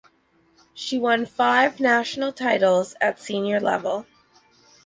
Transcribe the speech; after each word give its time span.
She 0.73 0.97
won 0.97 1.27
five 1.27 1.79
national 1.79 2.33
titles 2.33 2.95
at 2.99 3.19
senior 3.19 3.59
level. 3.59 4.07